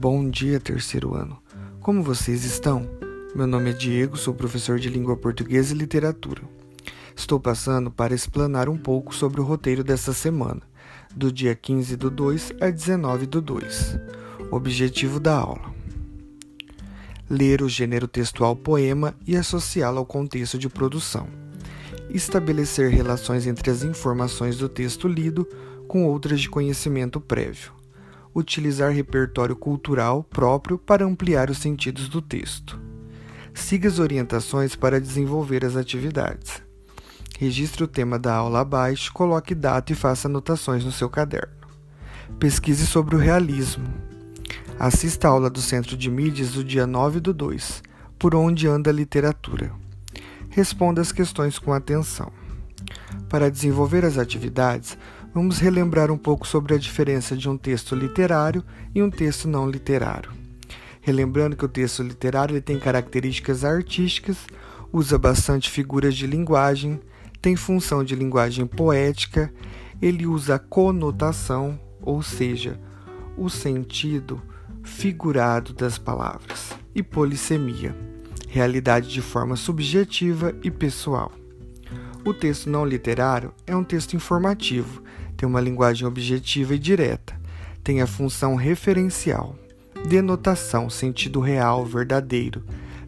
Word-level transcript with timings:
Bom 0.00 0.30
dia, 0.30 0.58
terceiro 0.58 1.14
ano. 1.14 1.36
Como 1.78 2.02
vocês 2.02 2.42
estão? 2.46 2.88
Meu 3.34 3.46
nome 3.46 3.68
é 3.68 3.72
Diego, 3.74 4.16
sou 4.16 4.32
professor 4.32 4.78
de 4.78 4.88
língua 4.88 5.14
portuguesa 5.14 5.74
e 5.74 5.76
literatura. 5.76 6.40
Estou 7.14 7.38
passando 7.38 7.90
para 7.90 8.14
explanar 8.14 8.70
um 8.70 8.78
pouco 8.78 9.14
sobre 9.14 9.42
o 9.42 9.44
roteiro 9.44 9.84
dessa 9.84 10.14
semana, 10.14 10.62
do 11.14 11.30
dia 11.30 11.54
15 11.54 11.96
do 11.96 12.10
2 12.10 12.52
a 12.62 12.70
19 12.70 13.26
do 13.26 13.42
2. 13.42 13.98
Objetivo 14.50 15.20
da 15.20 15.36
aula: 15.36 15.70
ler 17.28 17.60
o 17.60 17.68
gênero 17.68 18.08
textual 18.08 18.56
poema 18.56 19.14
e 19.26 19.36
associá-lo 19.36 19.98
ao 19.98 20.06
contexto 20.06 20.58
de 20.58 20.70
produção. 20.70 21.28
Estabelecer 22.08 22.90
relações 22.90 23.46
entre 23.46 23.70
as 23.70 23.82
informações 23.82 24.56
do 24.56 24.66
texto 24.66 25.06
lido 25.06 25.46
com 25.86 26.06
outras 26.06 26.40
de 26.40 26.48
conhecimento 26.48 27.20
prévio 27.20 27.78
utilizar 28.34 28.92
repertório 28.92 29.56
cultural 29.56 30.22
próprio 30.22 30.78
para 30.78 31.04
ampliar 31.04 31.50
os 31.50 31.58
sentidos 31.58 32.08
do 32.08 32.22
texto. 32.22 32.80
Siga 33.52 33.88
as 33.88 33.98
orientações 33.98 34.76
para 34.76 35.00
desenvolver 35.00 35.64
as 35.64 35.76
atividades. 35.76 36.62
Registre 37.38 37.82
o 37.82 37.88
tema 37.88 38.18
da 38.18 38.34
aula 38.34 38.60
abaixo, 38.60 39.12
coloque 39.12 39.54
data 39.54 39.92
e 39.92 39.96
faça 39.96 40.28
anotações 40.28 40.84
no 40.84 40.92
seu 40.92 41.08
caderno. 41.08 41.54
Pesquise 42.38 42.86
sobre 42.86 43.16
o 43.16 43.18
realismo. 43.18 43.86
Assista 44.78 45.28
a 45.28 45.30
aula 45.30 45.50
do 45.50 45.60
Centro 45.60 45.96
de 45.96 46.10
Mídias 46.10 46.52
do 46.52 46.62
dia 46.62 46.86
9 46.86 47.20
do 47.20 47.34
2, 47.34 47.82
Por 48.18 48.34
onde 48.34 48.68
anda 48.68 48.90
a 48.90 48.92
literatura. 48.92 49.72
Responda 50.50 51.00
as 51.00 51.12
questões 51.12 51.58
com 51.58 51.72
atenção. 51.72 52.30
Para 53.28 53.50
desenvolver 53.50 54.04
as 54.04 54.18
atividades, 54.18 54.96
vamos 55.34 55.58
relembrar 55.58 56.10
um 56.10 56.18
pouco 56.18 56.46
sobre 56.46 56.74
a 56.74 56.78
diferença 56.78 57.36
de 57.36 57.48
um 57.48 57.56
texto 57.56 57.94
literário 57.94 58.64
e 58.94 59.02
um 59.02 59.10
texto 59.10 59.48
não 59.48 59.68
literário. 59.68 60.30
Relembrando 61.00 61.56
que 61.56 61.64
o 61.64 61.68
texto 61.68 62.02
literário 62.02 62.54
ele 62.54 62.60
tem 62.60 62.78
características 62.78 63.64
artísticas, 63.64 64.36
usa 64.92 65.18
bastante 65.18 65.70
figuras 65.70 66.14
de 66.14 66.26
linguagem, 66.26 67.00
tem 67.40 67.56
função 67.56 68.04
de 68.04 68.14
linguagem 68.14 68.66
poética, 68.66 69.52
ele 70.00 70.26
usa 70.26 70.58
conotação, 70.58 71.78
ou 72.02 72.22
seja, 72.22 72.78
o 73.36 73.48
sentido 73.48 74.42
figurado 74.82 75.72
das 75.72 75.98
palavras, 75.98 76.70
e 76.94 77.02
polissemia, 77.02 77.96
realidade 78.48 79.08
de 79.08 79.22
forma 79.22 79.56
subjetiva 79.56 80.54
e 80.62 80.70
pessoal. 80.70 81.32
O 82.24 82.34
texto 82.34 82.68
não 82.68 82.84
literário 82.84 83.52
é 83.66 83.74
um 83.74 83.84
texto 83.84 84.14
informativo, 84.14 85.02
tem 85.40 85.48
uma 85.48 85.58
linguagem 85.58 86.06
objetiva 86.06 86.74
e 86.74 86.78
direta, 86.78 87.34
tem 87.82 88.02
a 88.02 88.06
função 88.06 88.56
referencial, 88.56 89.56
denotação, 90.06 90.90
sentido 90.90 91.40
real, 91.40 91.82
verdadeiro, 91.86 92.62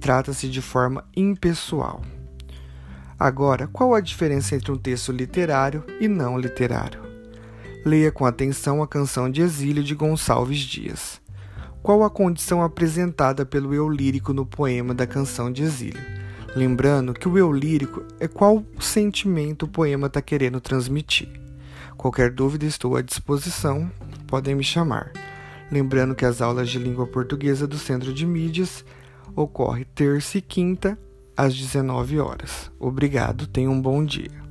trata-se 0.00 0.48
de 0.48 0.60
forma 0.60 1.04
impessoal. 1.16 2.02
Agora, 3.16 3.68
qual 3.68 3.94
a 3.94 4.00
diferença 4.00 4.56
entre 4.56 4.72
um 4.72 4.76
texto 4.76 5.12
literário 5.12 5.84
e 6.00 6.08
não 6.08 6.36
literário? 6.36 6.98
Leia 7.84 8.10
com 8.10 8.26
atenção 8.26 8.82
a 8.82 8.88
canção 8.88 9.30
de 9.30 9.40
exílio 9.40 9.84
de 9.84 9.94
Gonçalves 9.94 10.58
Dias. 10.58 11.20
Qual 11.80 12.02
a 12.02 12.10
condição 12.10 12.60
apresentada 12.60 13.46
pelo 13.46 13.72
eu 13.72 13.88
lírico 13.88 14.32
no 14.32 14.44
poema 14.44 14.92
da 14.92 15.06
canção 15.06 15.52
de 15.52 15.62
exílio? 15.62 16.02
Lembrando 16.56 17.14
que 17.14 17.28
o 17.28 17.38
eu 17.38 17.52
lírico 17.52 18.02
é 18.18 18.26
qual 18.26 18.64
sentimento 18.80 19.66
o 19.66 19.68
poema 19.68 20.08
está 20.08 20.20
querendo 20.20 20.60
transmitir. 20.60 21.45
Qualquer 21.96 22.30
dúvida 22.30 22.66
estou 22.66 22.96
à 22.96 23.02
disposição, 23.02 23.90
podem 24.26 24.54
me 24.54 24.62
chamar. 24.62 25.12
Lembrando 25.70 26.14
que 26.14 26.24
as 26.24 26.40
aulas 26.40 26.68
de 26.68 26.78
língua 26.78 27.06
portuguesa 27.06 27.66
do 27.66 27.78
Centro 27.78 28.12
de 28.12 28.26
Mídias 28.26 28.84
ocorrem 29.34 29.86
terça 29.94 30.38
e 30.38 30.42
quinta 30.42 30.98
às 31.36 31.54
19 31.56 32.20
horas. 32.20 32.70
Obrigado, 32.78 33.46
tenha 33.46 33.70
um 33.70 33.80
bom 33.80 34.04
dia. 34.04 34.45